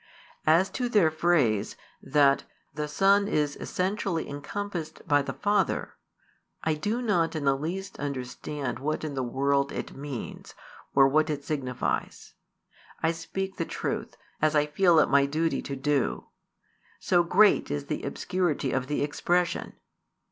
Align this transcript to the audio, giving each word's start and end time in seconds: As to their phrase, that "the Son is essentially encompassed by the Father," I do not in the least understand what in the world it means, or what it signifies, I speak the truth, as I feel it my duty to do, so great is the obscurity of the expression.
As 0.47 0.71
to 0.71 0.89
their 0.89 1.11
phrase, 1.11 1.75
that 2.01 2.43
"the 2.73 2.87
Son 2.87 3.27
is 3.27 3.55
essentially 3.57 4.27
encompassed 4.27 5.07
by 5.07 5.21
the 5.21 5.31
Father," 5.31 5.93
I 6.63 6.73
do 6.73 7.03
not 7.03 7.35
in 7.35 7.45
the 7.45 7.55
least 7.55 7.99
understand 7.99 8.79
what 8.79 9.03
in 9.03 9.13
the 9.13 9.21
world 9.21 9.71
it 9.71 9.93
means, 9.95 10.55
or 10.95 11.07
what 11.07 11.29
it 11.29 11.43
signifies, 11.43 12.33
I 13.03 13.11
speak 13.11 13.57
the 13.57 13.63
truth, 13.65 14.17
as 14.41 14.55
I 14.55 14.65
feel 14.65 14.97
it 14.97 15.07
my 15.07 15.27
duty 15.27 15.61
to 15.61 15.75
do, 15.75 16.29
so 16.97 17.21
great 17.21 17.69
is 17.69 17.85
the 17.85 18.01
obscurity 18.01 18.71
of 18.71 18.87
the 18.87 19.03
expression. 19.03 19.73